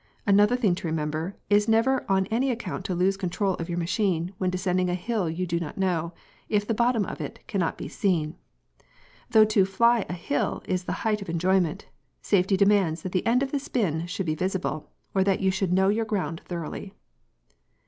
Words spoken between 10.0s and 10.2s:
a